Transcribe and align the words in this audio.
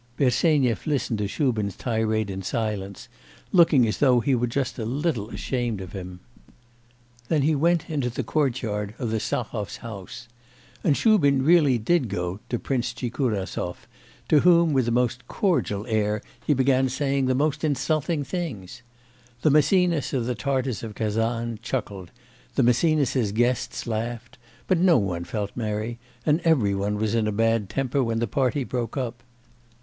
Bersenyev 0.17 0.87
listened 0.87 1.19
to 1.19 1.27
Shubin's 1.27 1.75
tirade 1.75 2.31
in 2.31 2.41
silence, 2.41 3.07
looking 3.51 3.85
as 3.87 3.99
though 3.99 4.19
he 4.19 4.33
were 4.33 4.47
just 4.47 4.79
a 4.79 4.83
little 4.85 5.29
ashamed 5.29 5.79
of 5.79 5.91
him. 5.91 6.21
Then 7.27 7.43
he 7.43 7.53
went 7.53 7.87
into 7.87 8.09
the 8.09 8.23
courtyard 8.23 8.95
of 8.97 9.11
the 9.11 9.19
Stahovs' 9.19 9.77
house. 9.77 10.27
And 10.83 10.97
Shubin 10.97 11.37
did 11.37 11.45
really 11.45 11.77
go 11.77 12.39
to 12.49 12.57
Prince 12.57 12.93
Tchikurasov, 12.95 13.85
to 14.29 14.39
whom 14.39 14.73
with 14.73 14.85
the 14.85 14.91
most 14.91 15.27
cordial 15.27 15.85
air 15.85 16.23
he 16.47 16.55
began 16.55 16.89
saying 16.89 17.27
the 17.27 17.35
most 17.35 17.63
insulting 17.63 18.23
things. 18.23 18.81
The 19.43 19.51
Maecenas 19.51 20.13
of 20.13 20.25
the 20.25 20.33
Tartars 20.33 20.81
of 20.81 20.95
Kazan 20.95 21.59
chuckled; 21.61 22.09
the 22.55 22.63
Maecenas's 22.63 23.31
guests 23.31 23.85
laughed, 23.85 24.39
but 24.65 24.79
no 24.79 24.97
one 24.97 25.25
felt 25.25 25.51
merry, 25.55 25.99
and 26.25 26.39
every 26.43 26.73
one 26.73 26.95
was 26.95 27.13
in 27.13 27.27
a 27.27 27.31
bad 27.31 27.69
temper 27.69 28.03
when 28.03 28.17
the 28.17 28.25
party 28.25 28.63
broke 28.63 28.97
up. 28.97 29.21